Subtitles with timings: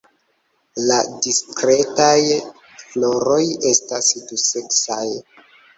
[0.91, 0.95] La
[1.25, 2.17] diskretaj
[2.83, 3.41] floroj
[3.77, 5.03] estas duseksaj.